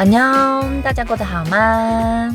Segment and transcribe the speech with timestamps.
[0.00, 0.18] 阿妞，
[0.82, 2.34] 大家过得好吗？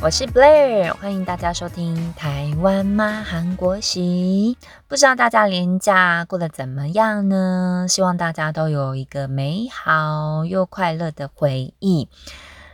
[0.00, 4.56] 我是 Blair，欢迎大家收听台湾妈韩国行。
[4.88, 7.86] 不知道大家连假过得怎么样呢？
[7.88, 12.08] 希望大家都有一个美好又快乐的回忆。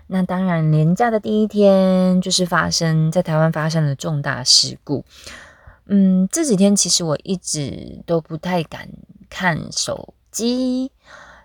[0.07, 5.05] 那当然，连假的第一天就是发生在台湾发生了重大事故。
[5.85, 8.89] 嗯，这几天其实我一直都不太敢
[9.29, 10.91] 看手机。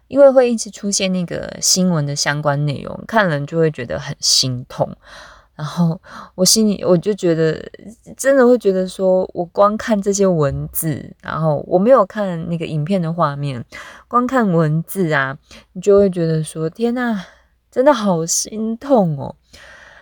[0.07, 4.95] 因为会一直出现那个新闻的相关内容，看了就会觉得很心痛。
[5.55, 6.01] 然后
[6.35, 7.57] 我心里我就觉得，
[8.17, 13.63] 真的会觉得说，我光看这些文字，然后我没有看那个影片的画面，
[14.09, 15.37] 光看文字啊，
[15.71, 17.17] 你就会觉得说，天呐，
[17.71, 19.33] 真的好心痛哦！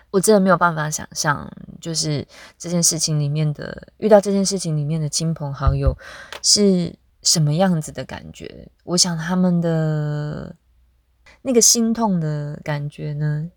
[0.09, 1.47] 我真的没有办法想象，
[1.79, 5.95] 就是这件事情里面的遇到这件事情里面的亲朋好友
[6.41, 6.95] 是。
[7.23, 8.69] 什么样子的感觉？
[8.83, 10.55] 我想他们的
[11.41, 13.49] 那个心痛的感觉呢，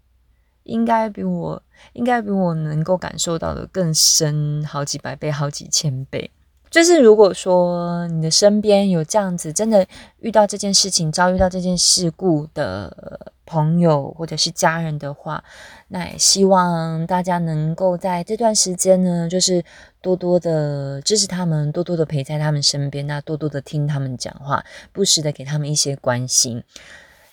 [0.62, 6.30] 应该比我应该比我能够感受到的更深好几百倍、好几千倍。
[6.70, 9.86] 就是如果说你的身边有这样子，真的
[10.18, 15.42] 遇到这件事情、遭遇到这件事故的朋友或者是家人的话，
[15.88, 19.64] 那也希望大家能够在这段时间呢，就是
[20.02, 26.62] 多多的支持他们，多多的陪在他们身边，那多多的听他们讲话，不时的给他们一些关心。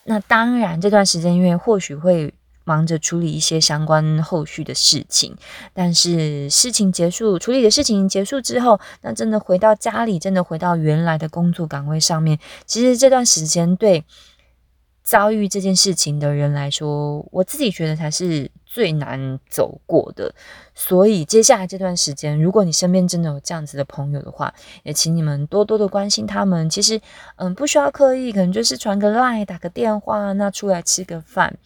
[0.04, 2.34] 那当然，这段时间因为或许会。
[2.64, 5.36] 忙着处理一些相关后续的事情，
[5.74, 12.40] 但是事情结束，处理的事情结束之后，那真的回到家里，真的回到原来的工作岗位上面。
[12.66, 14.04] 其实这段时间对
[15.04, 20.34] 遭遇这件事情的人来说，我自己觉得才是最难走过的。
[20.74, 24.54] 所以接下来这段时间，如果你身边真的有这样子的朋友的话，
[24.84, 26.70] 也请你们多多的关心他们。
[26.70, 27.00] 其实，
[27.36, 31.58] 嗯，不需要刻意，可能就是传个 lie 打个电话，那出来吃个饭。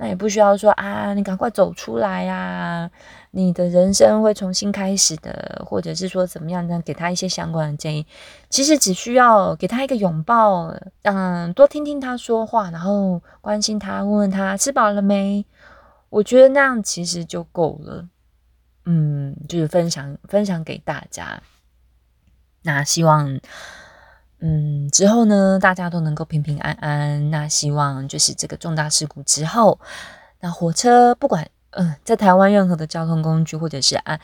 [0.00, 2.88] 那也不需要说啊，你赶快走出来呀，
[3.32, 6.80] 你的人生会重新开始的，或者是说怎么样呢？
[6.84, 8.06] 给他一些相关的建议。
[8.48, 10.72] 其实只需要给他一个拥抱，
[11.02, 15.44] 嗯，多听听他说话，然后关心他，问问他吃饱了没。
[16.10, 18.06] 我觉得那样其实就够了。
[18.84, 21.42] 嗯，就是分享分享给大家。
[22.62, 23.40] 那希望。
[24.40, 27.30] 嗯，之后呢，大家都能够平平安安。
[27.30, 29.80] 那希望就是这个重大事故之后，
[30.40, 34.20] 那火车不管嗯，在台湾任何的交通工具，或者是安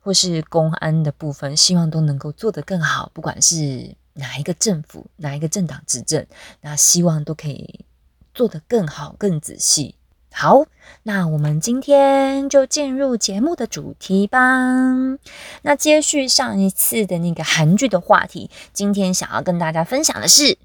[0.00, 3.10] 或是公安的部分，希望都能够做得更好。
[3.12, 6.26] 不管是哪一个政府、哪一个政党执政，
[6.60, 7.84] 那希望都可以
[8.34, 9.94] 做得更好、更仔细。
[10.34, 10.64] 好，
[11.04, 14.38] 那我们今天就进入节目的主题吧。
[15.60, 20.58] 那接续上一次的那个韩剧的话题，今天想要跟大家分享的是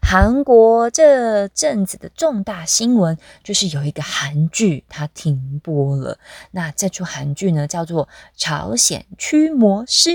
[0.00, 6.18] 韩国这阵子的重大新闻，就是有一个韩剧它停播了。
[6.50, 8.06] 那这出韩剧呢叫做
[8.36, 10.10] 《朝鲜驱魔师》。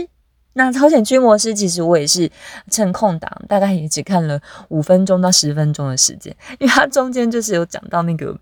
[0.54, 2.30] 那《朝鲜驱魔师》其实我也是
[2.72, 8.38] 趁空档，大概也只看了五分钟到十分钟的时间，因为它中间就是有讲到那个。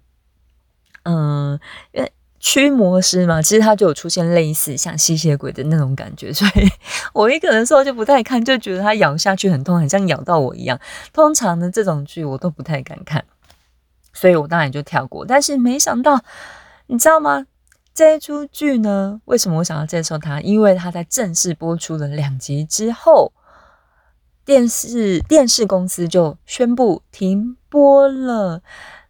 [1.06, 1.60] 嗯，
[1.92, 6.70] 因为驱魔师嘛，其实他就有出现类似像吸血鬼的那种感觉， 所以
[7.14, 10.80] 我一个人时候就不太看，就觉得他咬下去很痛，很像咬到我一样。
[11.12, 13.24] 通常的这种剧我都不太敢看，
[14.14, 15.26] 所以我当然就跳过。
[15.26, 16.22] 但是没想到，
[16.88, 17.48] 你知道吗？
[17.94, 20.42] 这一出剧呢，为什么我想要介绍它？
[20.42, 23.32] 因为它在正式播出了两集之后，
[24.44, 28.62] 电视电视公司就宣布停播了。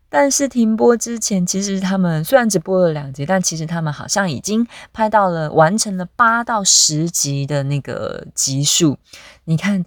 [0.09, 8.97] 但是停播之前，其实他们虽然只播了两集，但其实他们好像已经拍到了完成了八到十集的那个集数。
[9.43, 9.83] 你看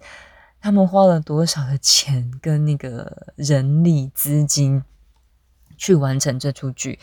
[0.61, 4.83] 他们花了多少的钱跟那个人力资金
[5.77, 6.99] 去完成这出剧，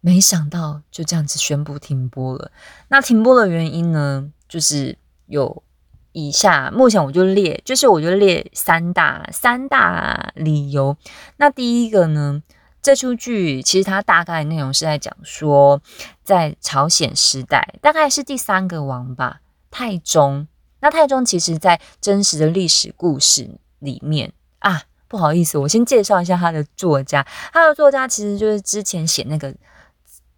[0.00, 2.52] 没想到就这样子宣布停播了。
[2.88, 4.96] 那停播的原因呢，就是
[5.26, 5.62] 有
[6.12, 10.96] 以下，目前我就列，就是我就列三大三大理由。
[11.36, 12.42] 那第一个呢？
[12.82, 15.80] 这出剧其实它大概内容是在讲说，
[16.24, 20.48] 在朝鲜时代，大概是第三个王吧，太宗。
[20.80, 23.48] 那太宗其实在真实的历史故事
[23.78, 27.24] 里面啊，不好意思，我先介绍一下他的作家。
[27.52, 29.54] 他的作家其实就是之前写那个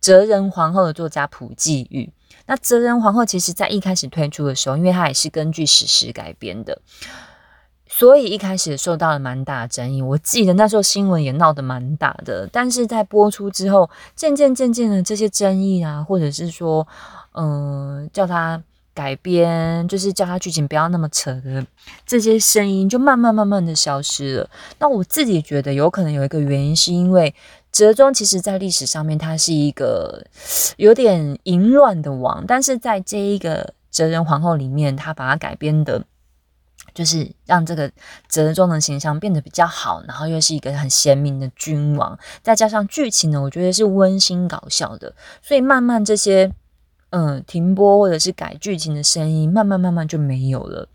[0.02, 2.12] 哲仁皇后的作家朴济玉。
[2.46, 6.80] 那哲人皇后其实在一开始推出的时候，因为它也是根据史实改编的。
[7.86, 12.48] 所以一开始受到了蛮大的争议，我记得那时候新闻也闹得蛮大的。
[12.50, 16.84] 但是在播出之后，渐渐渐渐的这些争议啊，或者是说，
[17.34, 18.60] 嗯，叫他
[18.94, 21.66] 改编，就是叫他剧情不要那么扯的
[22.06, 24.50] 这些声音，就慢慢慢慢的消失了。
[24.78, 27.34] 那我自己觉得有可能有一个原因，是因为
[27.72, 30.24] 哲宗其实在历史上面他是一个
[30.76, 36.04] 有点淫乱的王，但是在这一个哲仁皇后里面，他把它改编的。
[36.92, 37.90] 就是让这个
[38.28, 45.12] 折中的形象变得比较好，然后又是一个很贤明的君王，再加上剧情呢，我觉得是温馨搞笑的，
[45.42, 46.52] 所以慢慢这些
[47.16, 50.88] 嗯停播或者是改剧情的声音，慢慢慢慢就没有了。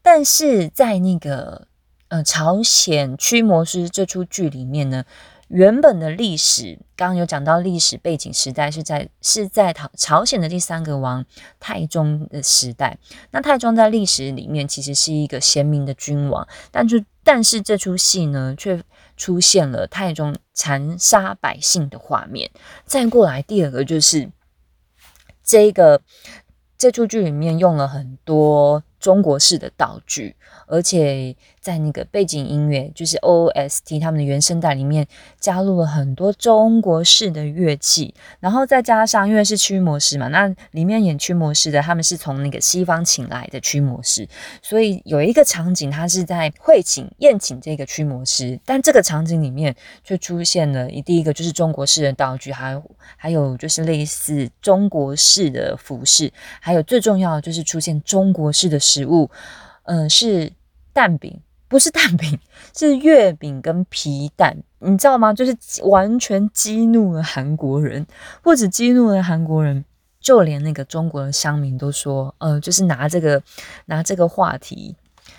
[0.00, 1.66] 但是在那个
[2.08, 5.04] 呃朝鲜驱魔师这出剧里面呢。
[5.48, 11.24] 原本的历史，刚刚有讲到历史背景时代是在是在朝朝鲜的第三个王
[11.58, 12.98] 太宗的时代。
[13.30, 18.82] 那太宗在历史里面其实是一个贤明的君王，但就但是这出戏呢，却
[19.16, 22.50] 出现了太宗残杀百姓的画面。
[22.84, 24.30] 再过来第二个就是
[25.48, 26.02] 这个
[26.76, 30.36] 这出剧里面用了很多中国式的道具。
[30.68, 35.06] 而且在那个背景音乐，就是 OST 他们的原声带里面
[35.40, 44.28] 加入了很多中国式的乐器，然后再加上因为是驱魔师嘛，那里面演驱魔师的他们是从那个西方请来的驱魔师，
[44.62, 49.74] 所以有一个场景，他是在会请宴请这个驱魔师，但这个场景里面
[50.04, 52.82] 却出现了第一个就是中国式的道具，还有
[53.16, 59.30] 还有就是类似中国式的服饰，还有最重要的就是出现中国式的食物，
[59.84, 60.52] 嗯，是。
[60.98, 62.36] 蛋饼不是蛋饼，
[62.76, 65.32] 是月饼跟皮蛋，你知道吗？
[65.32, 68.04] 就是完全激怒了韩国人，
[68.42, 69.84] 不止激怒了韩国人，
[70.20, 73.40] 就连那个中国的乡民都说，呃，就是拿这个
[73.86, 74.96] 拿这个话题，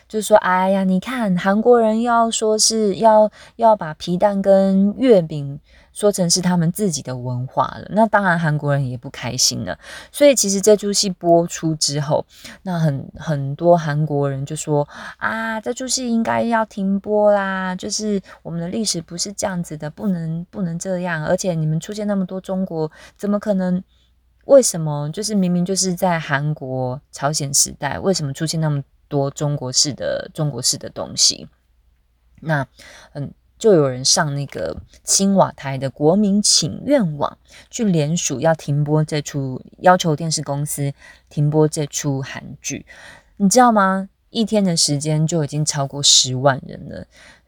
[0.07, 5.59] 就是说，哎呀，你看韩国人要说是要要把皮蛋跟月饼。
[5.93, 9.77] 说成是他们自己的文化了，那当然韩国人也不开心了。
[10.11, 12.25] 所以其实这出戏播出之后，
[12.63, 14.87] 那很很多韩国人就说
[15.17, 21.25] 啊，这出戏应该要停播啦，就是我们的历史不是这样子的，不能不能这样。
[21.25, 23.83] 而且你们出现那么多中国，怎么可能？
[24.45, 25.09] 为什么？
[25.11, 31.47] 就是明明就是在韩国朝鲜时代，为什么出现那么多中国式的中国式的东西？
[32.41, 32.65] 那
[33.13, 33.31] 嗯。
[33.59, 37.37] 就有人上那个青瓦台的国民请愿网
[37.69, 40.91] 去联署，要停播这出，要求电视公司
[41.29, 42.85] 停播这出韩剧，
[43.37, 44.09] 你知道吗？
[44.31, 47.05] 一天的时间就已经超过十万人了，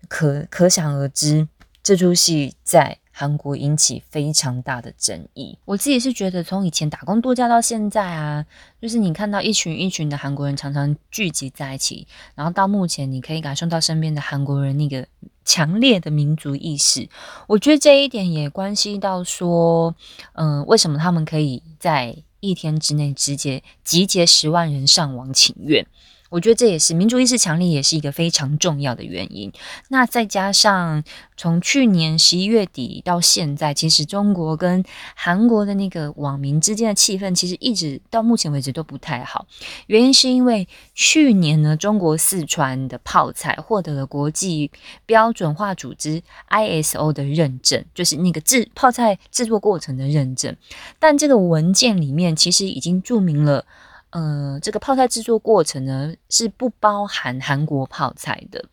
[0.08, 1.48] 可可想而知，
[1.82, 3.00] 这出戏在。
[3.14, 5.60] 韩国引起非常大的争议。
[5.66, 8.44] 我自己是觉得，从以前打工度假到现在啊，
[8.82, 15.06] 就是你看到一群一群的韩国人常常聚集在一起，然后到目前你可以感受到身边的韩国人那个
[15.44, 17.10] 强烈的民族意识。
[17.48, 19.96] 我觉得这一点也关系到说，
[20.34, 25.86] 嗯，为什么他们可以在一天之内直接集结十万人上网请愿？
[26.32, 29.52] 我觉得这也是民族意识强烈，也是一个非常重要的原因。
[29.90, 31.04] 那再加上
[31.36, 34.82] 从去年十一月底到现在，其实中国跟
[35.14, 39.46] 韩国的那个网民之间的气氛，其实一直到目前为止都不太好。
[39.88, 44.72] 原因是因为去年呢，中国四川的泡菜获得了国际
[45.06, 50.56] 标准化组织 ISO 的认证，就是那个制泡菜制作过程的认证。
[50.98, 53.66] 但这个文件里面其实已经注明了。
[54.12, 58.64] 呃，这个泡菜制作过程呢是不包含韩国泡菜的。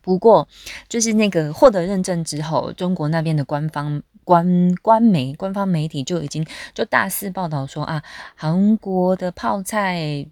[0.00, 0.46] 不过，
[0.88, 8.02] 就是那个获得认证之后，中国那边的官方官官媒、官方媒体就已经就大肆报道说啊，
[8.36, 10.26] 韩国的泡菜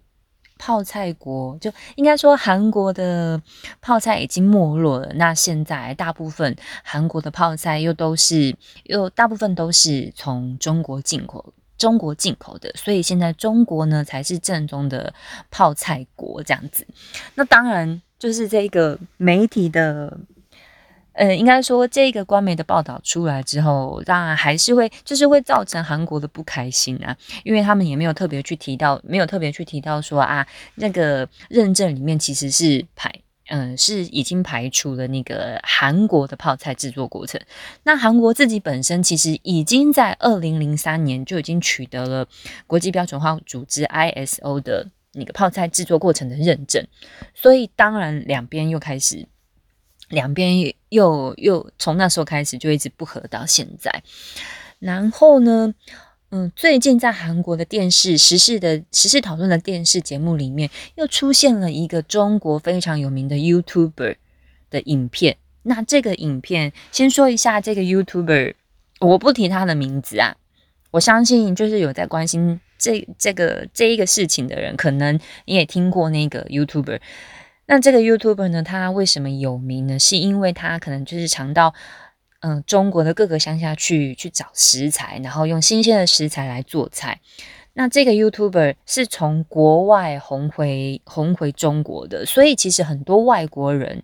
[0.57, 3.41] 泡菜国就应该说韩国的
[3.81, 5.11] 泡菜已经没落了。
[5.15, 11.53] 那现在大部分韩国的泡菜又都是又大部分都是从中国进口。
[11.77, 15.13] 中国进口的，所以现在中国呢才是正宗的
[15.51, 16.85] 泡菜国这样子。
[17.35, 20.17] 那当然就是这个媒体的，
[21.13, 33.13] 呃，应该说这个官媒的报道出来之后，当然还是会就是会造成韩国的不开心啊，因为他们也没有特别去提到，没有特别去提到说啊，那个认证里面其实是排。
[33.47, 37.39] 嗯，是已经排除了那个韩国的泡菜制作过程。
[37.83, 42.27] 那韩国自己本身其实已经在二零零三年就已经取得了
[42.65, 46.85] 国际标准化组织 ISO 的那个泡菜制作过程的认证，
[47.33, 49.27] 所以当然两边又开始，
[50.09, 54.03] 两边又又从那时候开始就一直不合到现在。
[54.79, 55.73] 然后呢？
[56.31, 64.15] 嗯，最近在韩国的电视时事的时事讨论的电视节目里面，又出现了一个中国非常有名的 YouTuber
[64.69, 65.37] 的影片。
[65.63, 68.55] 那这个影片，先说一下这个 YouTuber，
[68.99, 70.35] 我不提他的名字啊。
[70.91, 76.99] 我相信就是有在关心这这个这一个事情的人，可能你也听过那个 YouTuber。
[77.67, 79.97] 那这个 YouTuber 呢，他为什么有名呢？
[79.99, 81.73] 是因为他可能就是常到
[82.45, 87.19] 嗯中国的各个乡下去去找食材，然后用新鲜的食材来做菜。
[87.73, 94.03] 那这个 YouTuber 是从国外红回红回中国的，所以其实很多外国人，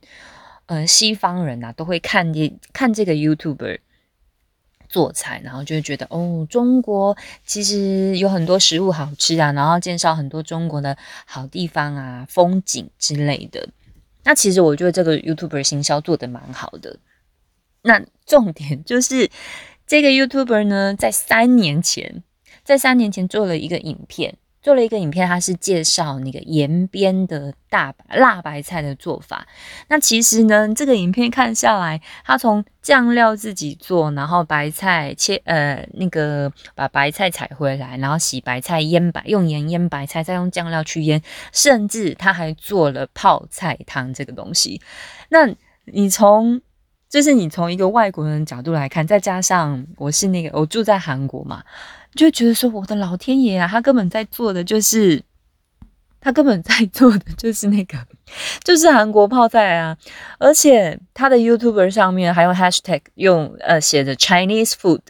[0.66, 3.78] 呃，西方人呐，都会看这看这个 YouTuber
[4.90, 13.70] 做菜，然后就会觉得哦，中国其实有很多食物好吃啊，然后介绍很多中国的好地方啊、风景之类的。
[14.24, 16.98] 那其实我觉得这个 YouTuber 行销做的蛮好的。
[17.84, 19.30] 那重点就是
[19.88, 22.24] 这个 YouTuber 呢，在三年前。
[22.64, 29.48] 在三年前做了一个影片，做了一个影片，它是介绍那个延边的大辣白菜的做法。
[29.88, 41.20] 那其实呢，这个影片看下来，他从酱料自己做，然后白菜切呃那个把白菜采回来，然后洗白菜腌白，用盐腌白菜，再用酱料去腌，
[41.52, 44.80] 甚至他还做了泡菜汤这个东西。
[45.30, 45.50] 那
[45.86, 46.62] 你从
[47.12, 51.62] 就是你从一个外国人角度来看，再加上我是那个我住在韩国嘛。
[52.16, 55.22] 就觉得说，我的老天爷啊，他根本在做的就是，
[56.20, 57.98] 他根本在做的就是那个，
[58.64, 59.98] 就是韩国泡菜啊！
[60.38, 65.02] 而且他的 YouTube 上面还用 Hashtag 用呃写着 Chinese food，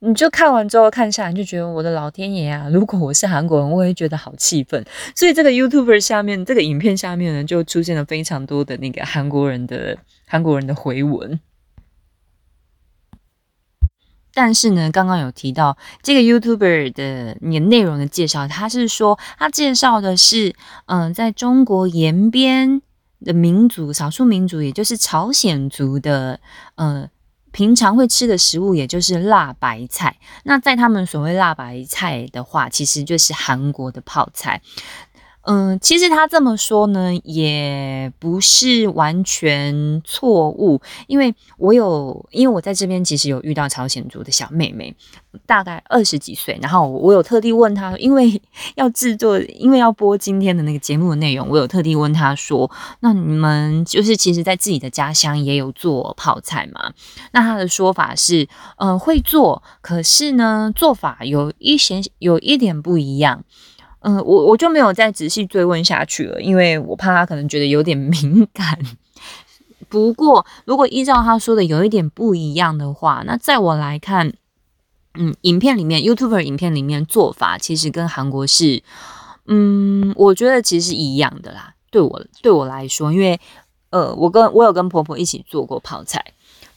[0.00, 2.68] 你就看完之后看下来就觉得我的老天爷啊！
[2.70, 4.84] 如果我是韩国人，我也觉得好气愤。
[5.14, 11.40] 所以这个 YouTuber 下面这个影片下面呢，就出现了非常多的那个韩国人的韩国人的回文。
[14.34, 22.82] 但是呢，刚刚有提到这个 YouTuber 的你内容的介绍，他是说他介绍的是，嗯，在中国延边
[23.24, 26.38] 的民族少数民族，也就是朝鲜族的，
[26.74, 27.08] 呃，
[27.56, 30.18] 平常会吃的食物，也就是辣白菜。
[30.44, 34.60] 那在他们所谓辣白菜的话，其实就是韩国的泡菜。
[35.48, 44.96] 嗯，其实他这么说呢，也不是完全错误，因为我有，因为我在这边其实有遇到朝鲜族的小妹妹，
[45.46, 48.42] 大概二十几岁，然后我有特地问她，因为
[48.74, 56.92] 要制作，因为要播今天的那个节目的内容，我有特地问她说，那你们就是其实在自己的家乡也有做泡菜吗？
[57.30, 58.48] 那她的说法是，
[58.78, 63.44] 嗯，会做，可是呢，做法有一些有一点不一样。
[64.00, 68.78] 嗯，我我就没有再仔细追问下去了，因为我怕他可能觉得有点 敏感。
[69.88, 74.32] 不过，如果依照他说的有一点不一样的话，那在我来看，
[75.14, 78.82] 嗯，影片里面 YouTuber 影片里面做法其实跟韩国是，
[79.46, 81.74] 嗯，我觉得其实一样的啦。
[81.90, 83.40] 对我对我来说，因为
[83.90, 86.24] 呃，我跟我有跟婆婆一起做过泡菜。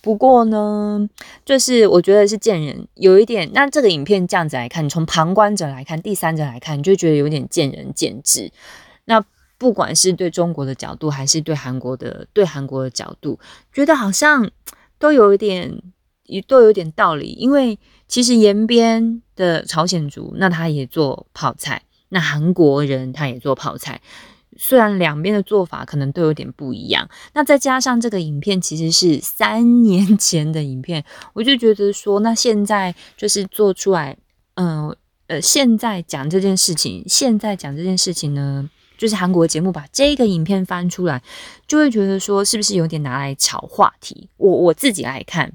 [0.01, 1.09] 不过呢，
[1.43, 3.49] 就是我觉得是见人有一点。
[3.53, 8.51] 那这个影片这样子来看，你从旁观者来看，第三者来看，你就觉得有点见仁见智。
[9.05, 9.23] 那
[9.57, 13.39] 不管是对中国的角度，还是对韩国的对韩国的角度，
[13.73, 14.49] 觉得好像
[14.97, 15.81] 都有一点，
[16.47, 17.31] 都有点道理。
[17.37, 17.77] 因为
[18.07, 23.99] 其实延边的朝鲜族，那他也做泡菜；那韩国人他也做泡菜。
[24.57, 31.03] 虽然两边的做法可能都有点不一样，那再加上这个影片其实是 三年前的影片，
[31.33, 34.17] 我就觉得说，那现在就是做出来，
[34.55, 34.95] 嗯
[35.27, 41.21] 呃，现在讲这件事情，现在讲这件事情呢，就是韩国节目把这个影片翻出来，
[41.67, 44.29] 就会觉得说，是不是有点拿来炒话题？
[44.37, 45.53] 我我自己来看。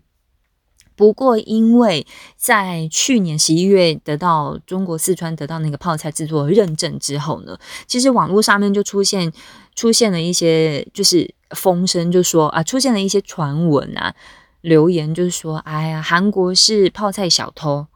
[0.97, 9.33] 不过，因为在去年十一月得到中国四川得到那个泡菜制作认证之后呢，其实网络上面就出现
[9.75, 14.15] 出现了一些就是风声，就说啊，出现了一些传闻啊，
[14.61, 17.87] 留言就是说，哎呀，韩国是泡菜小偷，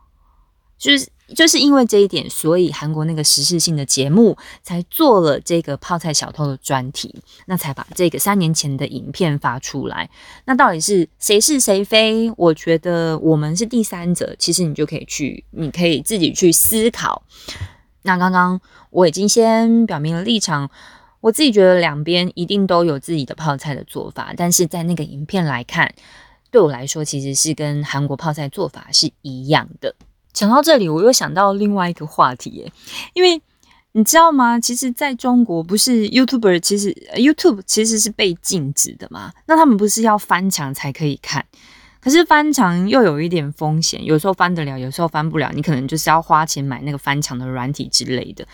[0.78, 1.08] 就是。
[1.34, 7.14] 就是因为这一点，所以韩国那个时事性的节目才做了这个泡菜小偷的专题，
[7.46, 10.08] 那才把这个三年前的影片发出来。
[10.46, 12.32] 那到底是谁是谁非？
[12.36, 17.22] 我觉得我们是第三者，其实你就可以去，你可以自己去思考。
[18.02, 18.58] 那刚刚
[18.90, 20.70] 我已经先表明了立场，
[21.20, 25.94] 我自己觉得两边一定都有自己的泡菜的做法，但是在那个影片来看，
[26.50, 29.94] 对我来说其实是跟韩国泡菜做法是一样的。
[30.38, 32.72] 讲到这里，我又想到另外一个话题耶，
[33.12, 33.42] 因为
[33.90, 34.60] 你知道吗？
[34.60, 39.32] 其实在中国，不是 YouTuber，其实 YouTube 其实是被禁止的嘛。
[39.46, 41.44] 那他们不是要翻墙才可以看？
[42.00, 45.50] 可是翻墙又有一点风险，有时候翻得了，有时候翻不了。
[45.52, 48.46] 你可能就是要花钱买那个翻墙的软体之类的。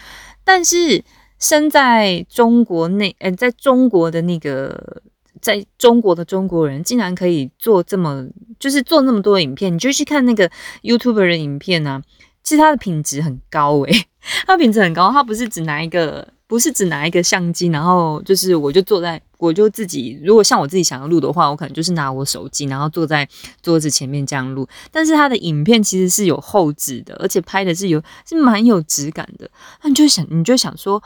[0.42, 1.04] 但是
[1.38, 5.02] 身在中国内，呃，在中国的那个。
[5.44, 8.26] 在中国的中国人竟然可以做这么，
[8.58, 10.50] 就是做那么多影片，你就去看那个
[10.82, 12.00] YouTuber 的影片呢，
[12.42, 14.06] 其实它的品质很高诶，
[14.46, 23.28] 它品质很高，它不是只拿一个，不是只拿一个相机，然后就是我就坐在，我就自己，如果像我自己想要录的话，我可能就是拿我手机，然后坐在
[23.60, 24.66] 桌子前面这样录。
[24.90, 29.50] 但是它的影片其实是有后置的，而且拍的是有是蛮有质感的。
[29.82, 31.02] 那你就想，你就想说，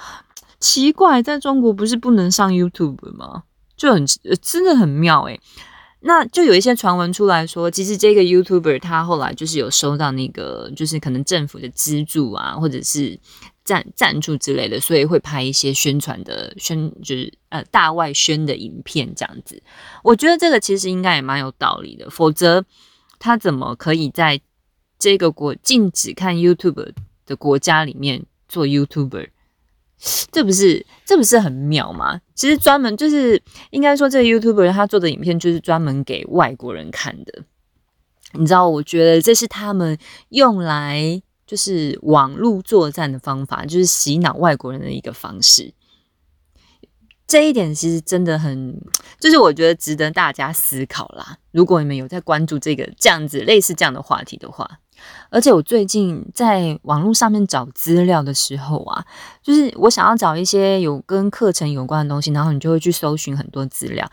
[0.61, 3.43] 奇怪，在中国不是不能上 YouTube 吗？
[3.79, 4.05] 就很
[4.43, 5.41] 真的很妙诶。
[6.01, 13.19] 那就有一些传闻出来说，其实这个 YouTuber 他后来就是有收到那个，就是可能政府的资助啊，或者是
[13.65, 19.61] 赞赞助之类的，所以会拍一些宣传的宣，就是呃大外宣的影片这样子。
[20.05, 22.65] 我觉得这个其实应该也蛮有道理的，否则
[23.19, 24.41] 他怎么可以在
[25.01, 26.93] 这个国禁止看 YouTube
[27.27, 29.31] 的国家里面做 YouTuber？
[30.31, 32.21] 这不是这不是很妙吗？
[32.35, 37.43] 其实专门就是应该说，这个 YouTuber 他做的影片就是专门给外国人看的。
[38.35, 45.73] 你知道，我觉得这是他们用来就是网络作战的方法，就是洗脑外国人的一个方式。
[47.27, 48.81] 这一点其实真的很，
[49.19, 51.39] 就是我觉得值得大家思考啦。
[51.51, 54.79] 如果你们有在关注这个这样子类似这样的话题的话。
[55.31, 59.05] 而且我最近在网络上面找资料的时候啊，
[59.43, 64.11] 就是我想要找一些有跟课程有关的东西，然后你就会去搜寻很多资料，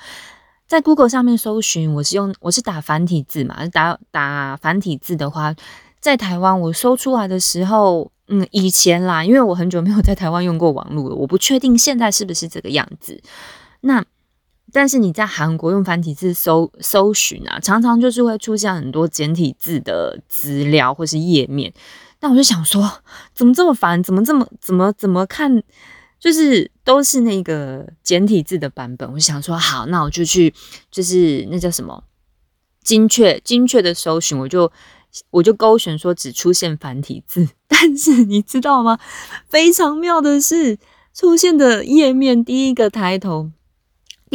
[0.67, 5.55] 在 Google 上面搜寻，我是用我是打繁体字嘛，打打繁体字的话，
[5.99, 13.21] 在台湾我搜出来的时候，嗯，以前啦，因为我很久没有在台湾用过网络了，我不确定现在是不是这个样子。
[13.81, 14.03] 那
[14.75, 21.73] 但是你在韩国用繁体字搜搜寻啊，常常就是会出现很多简体字的资料或是页面。
[22.19, 23.01] 那我就想说，
[23.33, 24.03] 怎么这么烦？
[24.03, 25.63] 怎么这么怎么怎么看？
[26.19, 29.09] 就是都是那个简体字的版本。
[29.13, 30.53] 我想说，好，那我就去，
[30.91, 32.03] 就是那叫什么
[32.83, 34.69] 精确精确的搜寻，我就
[35.31, 37.47] 我就勾选说只出现繁体字。
[37.69, 38.99] 但是你知道吗？
[39.47, 40.77] 非常妙的是，
[41.13, 43.51] 出现的页面第一个抬头。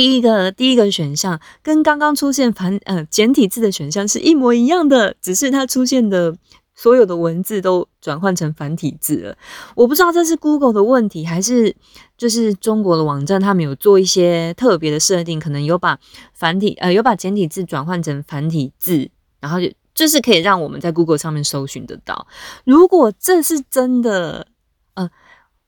[0.01, 6.35] 第一个第一个选项跟刚刚出现繁呃简体字的选项是一模一样的，只是它出现的
[6.75, 9.37] 所有的文字都转换成繁体字了。
[9.75, 11.77] 我不知道这是 Google 的问题，还是
[12.17, 15.99] 就是中国的网站他们有做一些特别的设定，可能有把
[16.33, 22.27] 繁体呃有把简体字转换成繁体字，然后就就是可以让我们在 Google 上面搜寻得到。
[22.65, 24.47] 如果这是真的，
[24.95, 25.11] 呃。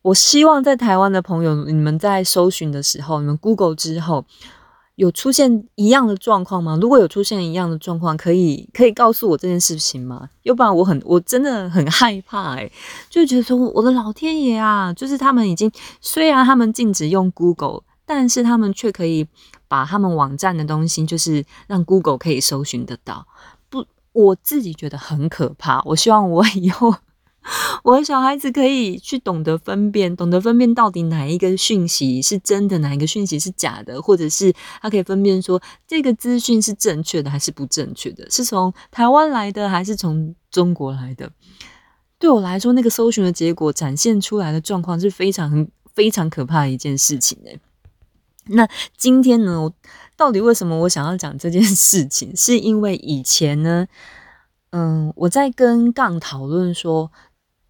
[0.03, 4.25] 我希望在台湾的朋友，你们在搜寻的时候，你们 Google 之后
[4.97, 6.77] 有出现一样的状况吗？
[6.83, 10.29] 如果有出现一样的状况，可以可以告诉我这件事情吗？
[10.43, 12.71] 要不然我很我真的很害怕诶，
[13.09, 19.29] 就觉得说我的老天爷啊，就是他们已经虽然他们禁止用 Google，但是他们却可以
[19.69, 23.25] 把他们网站的东西，就是让 Google 可以搜寻得到。
[23.71, 25.81] 不，我自己觉得很可怕。
[25.85, 26.93] 我希望我以后。
[27.83, 41.31] 我的小孩子可以去懂得分辨，懂得分辨到底哪一个讯息是真的，哪一个讯息是假的，或者是他可以分辨说这个资讯是正确的还是不正确的，是从台湾来的还是从中国来的。
[42.19, 47.59] 对我来说，那个搜寻的结果展现出来的状况是非常非常可怕的一件事情诶。
[48.47, 49.75] 那今天呢，我
[50.17, 52.37] 到底为什么我想要讲这件事情？
[52.37, 53.89] 是因为以前呢，
[54.71, 57.11] 嗯，我在跟杠讨论说。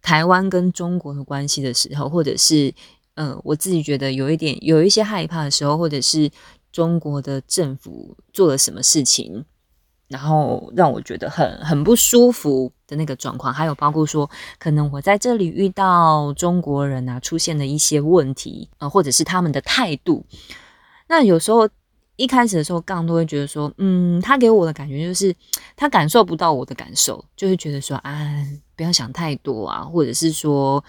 [0.03, 2.71] 台湾跟中国的关系的时候，或者是，
[3.15, 6.29] 呃，我自己觉得有一点有一些害怕的时候，或者是
[6.71, 9.43] 中国的政府做了什么事情，
[10.09, 20.25] 然后让我觉得很很不舒服的那个状况，还有包括说，可能我在这里遇到中国人啊，出现了一些问题，呃，或者是他们的态度，
[21.07, 21.67] 那有时候。
[22.15, 25.35] 一开始的时候，杠都会觉得说，嗯，他给我的感觉就是
[25.75, 28.13] 他感受不到我的感受，就会觉得说，啊，
[28.75, 30.83] 不要想太多啊，或者是说，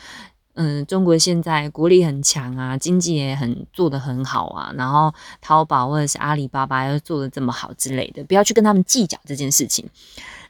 [0.54, 9.88] 嗯，中国现在国力很强啊，经济也很做得很好啊，然后淘宝或者是阿里巴巴又做的这么好之类的，不要去跟他们计较这件事情。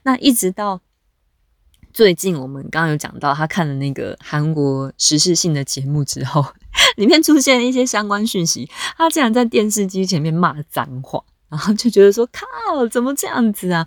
[0.03, 0.81] 那一直到
[1.93, 6.45] 最近，我们刚刚有讲到他看了那个韩国时事性的节目之后。
[6.97, 13.87] 里面出现一些相关讯息，他竟然在电视机前面骂脏话，然后就觉得说靠，怎么这样子啊？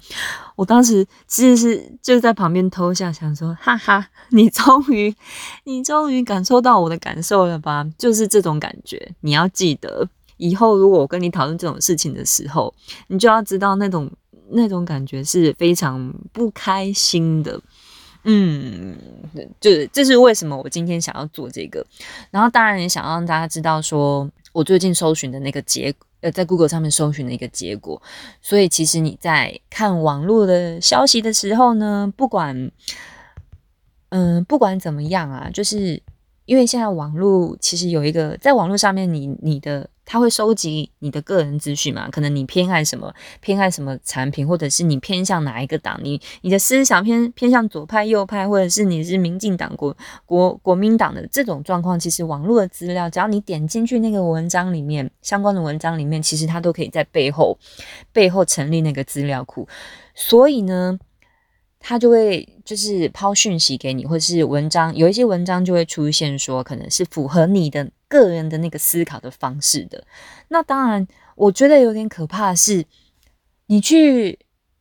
[0.56, 5.14] 我当时其实是就在旁边偷笑，想说哈哈，你终于
[5.66, 7.86] 你终于感受到我的感受了吧？
[7.98, 9.12] 就是这种感觉。
[9.22, 12.74] 你要记得，以后如果我跟你讨论这种事情的时候，
[13.08, 14.10] 你就要知道那种
[14.50, 17.60] 那种感觉是非常不开心的。
[18.30, 18.98] 嗯，
[19.62, 21.86] 就是这是为什么我今天想要做这个，
[22.30, 28.02] 然后当然也想让大家知道，说我最近搜寻的那个结，呃，在 Google 上面搜寻的一个结果。
[28.42, 32.72] 所以其实你在看网络的消息的时候呢，不管
[34.10, 36.02] 嗯，不管怎么样啊，就是
[36.46, 42.10] 因为现在网络其实有一个，在网络上面，你你的他会收集你的个人资讯嘛？
[42.10, 57.58] 可能你偏爱什么，偏爱什么产品，或者是你偏向哪一个党，你你的思想偏偏向左派、右派，或者是你是民进党、国国国民党的这种状况，其实网络的资料，只要你点进去那个文章里面，相关的文章里面，其实它都可以在背后
[58.14, 59.68] 背后成立那个资料库，
[60.16, 60.98] 所以呢。
[61.80, 70.04] 他就会就是抛讯息给你，或者是文章，有一些文章就会出现说，可能是符合你的个人的那个思考的方式的。
[70.50, 72.84] 那当然，我觉得有点可怕的是，
[73.68, 74.40] 你去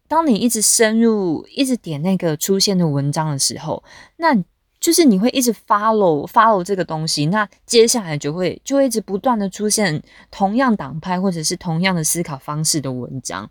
[0.09, 3.85] 当你一直深入，一直点那个出现的文章的时候，
[4.17, 4.35] 那
[4.81, 13.51] 就是你会一直 follow follow 这个东西，那接下来就会就会一直不断的出现同样党派或者是同样的思考方式的文章，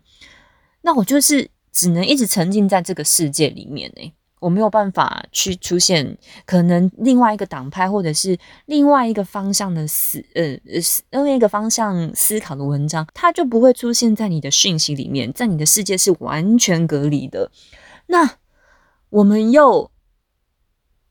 [0.82, 1.48] 那我就是。
[1.76, 4.10] 只能一直沉浸在这个世界里面呢，
[4.40, 17.50] 我没有办法去出现可能另外一个党派或者是另外一个方向的思呃呃另外一个方向思考的文章，它就不会出现在你的讯息里面，在你的世界是完全隔离的。
[18.06, 18.38] 那
[19.10, 19.90] 我们又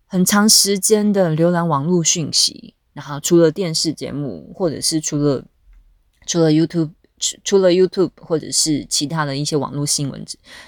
[0.07, 5.45] 很长时间的浏览网络讯息，然后除了电视节目，或者是除了
[6.25, 6.89] 除了 YouTube。
[7.17, 10.25] 除除了 YouTube 或者是其他的一些网络新闻，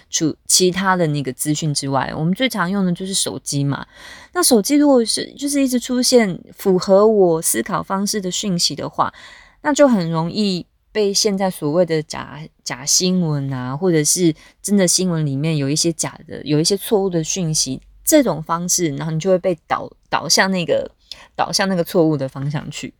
[0.10, 3.86] 除其他的那个资讯之外，我们最常用的就是手机嘛。
[4.34, 9.14] 那手机如果是就是一直出现符合我思考方式的讯息的话，
[9.62, 20.90] 那就很容易被现在所谓的假假新闻啊，或者是真的新闻里面有一些假的、有一些错误的讯息，这种方式，然后你就会被导导向那个
[21.36, 22.94] 导向那个错误的方向去。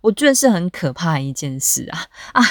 [0.00, 2.42] 我觉得是很可怕一件事啊啊！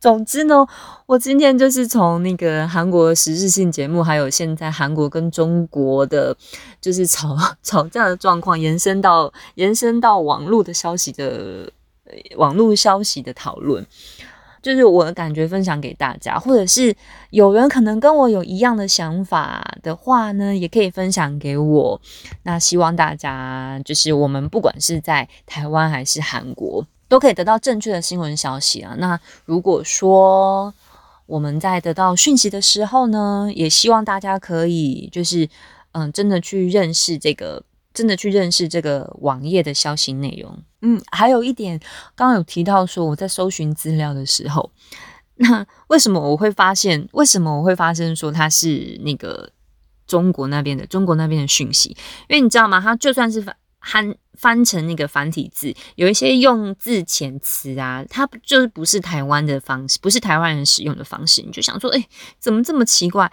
[0.00, 0.66] 总之呢，
[1.06, 6.36] 我今天就是从那个韩国时事性节目，还有现在韩国跟中国的
[6.80, 11.70] 就是吵 吵架的状况，延伸到延伸到网络的消息的
[12.36, 13.86] 网络消息的讨论。
[14.62, 16.94] 就是我的感觉分享给大家，或者是
[17.30, 22.00] 有人可能跟我有一样的想法的话呢，也可以分享给我。
[22.44, 28.94] 那希望大家就是我们不管是在台湾还是韩国，都可以得到正确的新闻消息啊。
[28.98, 30.72] 那如果说
[31.26, 35.48] 我们在得到讯息的时候呢，也希望大家可以就是
[35.90, 37.62] 嗯，真的去认识这个。
[37.92, 40.62] 真的去认识这个网页的消息内容。
[40.80, 41.78] 嗯，还有一点，
[42.14, 44.70] 刚刚有提到说我在搜寻资料的时候，
[45.36, 47.08] 那为什么我会发现？
[47.12, 49.52] 为什么我会发生说它是那个
[50.06, 51.90] 中国那边的中国那边的讯息？
[52.28, 52.80] 因为你知道吗？
[52.80, 53.40] 它就算是
[53.80, 63.30] 翻翻成那个繁体字，有一些用字遣词啊，它就是不是台湾的方式，不是台湾人使用的方式，你就想说，哎，怎么这么奇怪？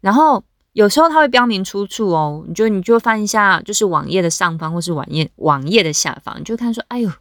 [0.00, 0.44] 然后。
[0.80, 7.12] 有时候它会标明出处哦，你就你就翻一下，就是网页的上方或是网页网页的下方，你就看说，哎呦，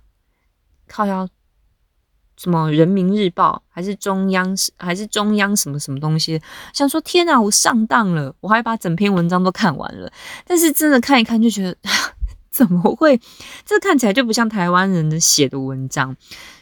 [0.88, 1.28] 靠腰
[2.38, 6.42] 什么人民日报还是中央还是中央什么什么东西，
[6.74, 10.10] 想说天哪，我上当了，我还把整篇文章都看完了，
[10.46, 11.76] 但是真的看一看就觉得。
[12.52, 13.22] 怎么会？
[13.64, 16.18] 这看起来就不像台湾人的写的文章，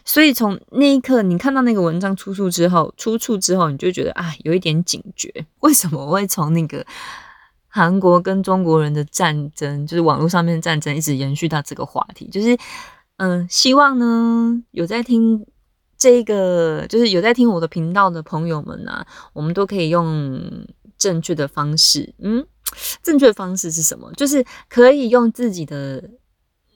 [0.07, 5.45] 所以从那一刻你看到那个文章出处之后，出处之后，你就觉得啊，有一点警觉。
[5.59, 6.85] 为什么我会从那个
[7.67, 12.29] 韩国跟中国人的战争，就是网络上面的战争，一直延续到这个话题？
[12.29, 12.57] 就是
[13.17, 15.45] 嗯，希望呢有在听
[15.97, 20.65] 这个，就是有在听我的频道的朋友们啊，我们都可以用
[20.97, 22.47] 正确的方式，嗯。
[23.01, 24.11] 正确方式是什么？
[24.17, 26.03] 就是可以用自己的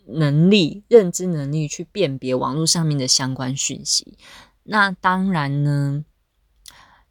[0.06, 4.18] 能力、认知能力去辨别网络上面的相关讯息。
[4.64, 6.06] 那当然呢，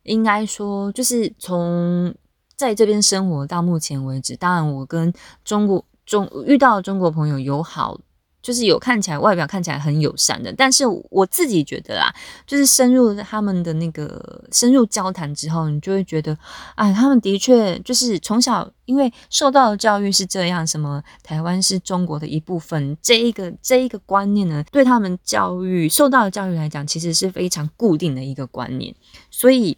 [0.02, 2.14] 应该说，就是从
[2.56, 5.12] 在这边生活到目前为止，当然我跟
[5.44, 8.00] 中国中遇到中国朋友友好。
[8.42, 12.14] 就是有看起来外表看起来很友善的，但是我自己觉得啦，
[12.46, 16.36] 就是深入他们的那个深入交谈之后，你就会觉得，
[16.74, 28.94] 哎，他们的确就是从小因为受到的教育是这样，什么台湾是中国的一部分，这一个这一个观念呢，对他们教育受到的教育来讲，其实是非常固定的一个观念，
[29.30, 29.76] 所以，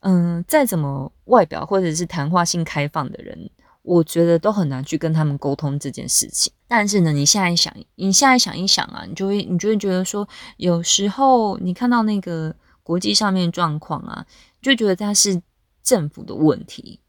[0.00, 3.50] 嗯，再怎么外表或者是谈话性开放的人。
[3.82, 6.52] 我觉得都很难去跟他们沟通这件事情。
[6.66, 14.26] 但是呢，你现在想，你现在想一想啊，你就会，你就会觉得说，有时候你看到那个国际上面状况啊，
[14.60, 15.42] 就觉得它是
[15.82, 17.00] 政府的问题。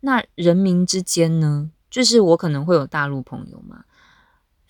[0.00, 3.84] 那人民之间呢，就是我可能会有大陆朋友嘛。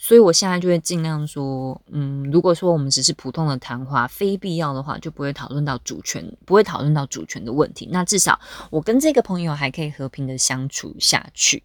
[0.07, 7.88] 所以，我现在就会尽量说，嗯，如果说我们只是普通的谈话，非必要的话，就不会讨论到主权，不会讨论到主权的问题。
[7.90, 8.38] 那至少
[8.71, 11.64] 我跟这个朋友还可以和平的相处下去。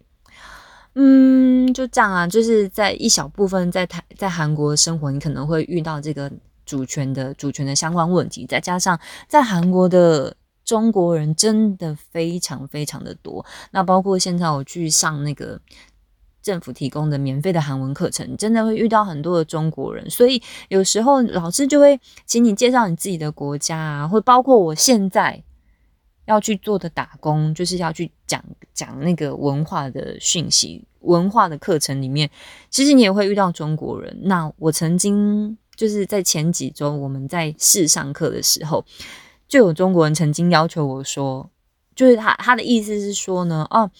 [0.96, 6.28] 嗯，就这样啊，就是在一小部分在台在韩国生活，你可能会遇到这个
[6.66, 15.60] 主权的主权的相关问题，再加上在韩国的中国人真的非常非常的多，那包括现在我去上那个。
[16.42, 25.42] 政府提供的免费的韩文课程，真的会遇到很多的中国人，所以有时候老师就会请你介绍你自己的国家啊，会包括我现在
[26.26, 32.28] 要去做的打工，就是要去讲讲那个文化的讯息、文化的课程里面，
[32.68, 34.16] 其实你也会遇到中国人。
[34.22, 38.84] 那我曾经就是在前几周我们在试上课的时候，
[39.46, 41.48] 就有中国人曾经要求我说，
[41.94, 43.90] 就是他他的意思是说呢，哦。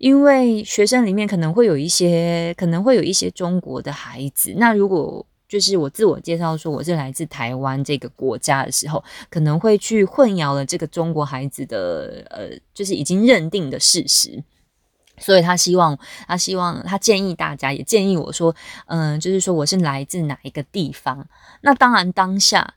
[0.00, 4.54] 因为学生里面可能会有一些，可能会有一些中国的孩子。
[4.56, 14.42] 那如果就是我自我介绍说我是来自台湾这个国家的时候，可能会去混淆了这个中国孩子的呃，就是已经认定的事实。
[15.18, 21.28] 所以他希望，他希望，他建议大家，也建议我说，嗯，就是说我是来自哪一个地方。
[21.60, 22.76] 那当然当下。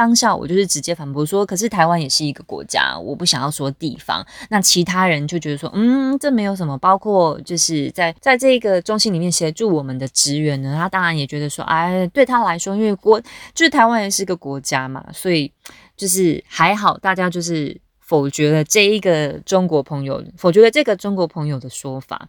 [0.00, 4.26] 当下我就是直接反驳说，可是台湾也是一个国家，我不想要说地方。
[4.48, 6.78] 那其他人就觉得说，嗯，这没有什么。
[6.78, 13.20] 包括就是在在这个中心里面协助我们的职员呢，他当然也觉得说，哎，对他来说，因为国
[13.54, 15.52] 就是台湾也是个国家嘛，所以
[15.98, 22.26] 就是还好，大家就是否决了这一个中国朋友，否决了这个中国朋友的说法。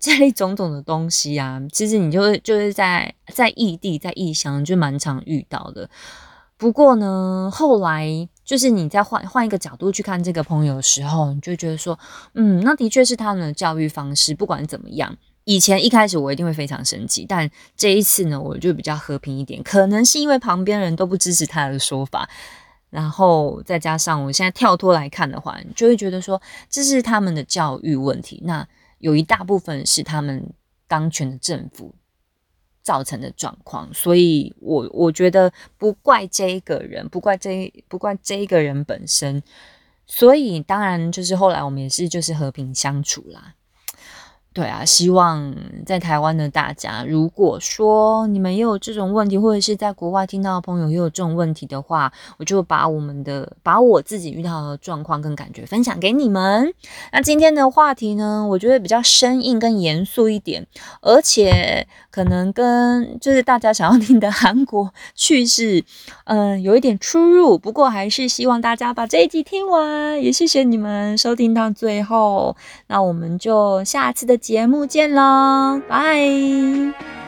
[0.00, 5.88] 这类种种的东西啊，其实你就就是在在异地在异乡就蛮常遇到的。
[6.60, 8.06] 不过呢，后来
[8.44, 11.98] 就是你再换换一个角度去看这个朋友的时候，你就觉得说，
[12.34, 14.34] 嗯，那的确是他们的教育方式。
[14.34, 19.62] 不管怎么样，以前一开始我一定会非常生气，但这一次呢，我就比较和平一点。
[19.62, 22.28] 可能是因为旁边人都不支持他的说法，
[22.90, 28.42] 然后再加上我现在跳脱来看的话，你就会觉得说，这是他们的教育问题。
[28.44, 28.68] 那
[28.98, 30.52] 有一大部分是他们
[30.86, 31.94] 当权的政府。
[32.90, 39.40] 造成的状况，所以我我觉得不怪这一个人，不怪这不怪这一个人本身，
[40.08, 43.54] 所以当然就是后来我们也是就是和平相处啦。
[44.52, 45.54] 对啊，希望
[45.86, 56.74] 在台湾的大家，如果说你们也有这种问题，或者是在国外听到的朋友也有这种问题的话，我就把我们的把我自己遇到的状况跟感觉分享给你们。
[57.12, 60.66] 那今天的话题呢，我觉得比较生硬跟严肃一点，
[61.00, 65.84] 而且可能跟就是大家想要听的 韩国趣事，
[66.24, 67.56] 嗯，有一点出入。
[67.56, 72.56] 不过还是希望大家把这一集听完，也谢谢你们收听到最后。
[72.88, 74.39] 那我们就下次的。
[74.40, 77.19] 节目见喽，拜。